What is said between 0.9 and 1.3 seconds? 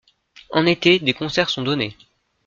des